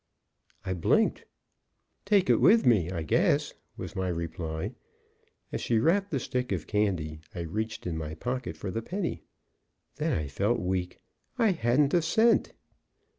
[0.65, 1.25] I blinked.
[2.05, 4.73] "Take it with me, I guess," was my reply.
[5.51, 9.21] As she wrapped the stick of candy, I reached in my pocket for the penny.
[9.97, 11.01] Then I felt weak;
[11.37, 12.53] I hadn't a cent.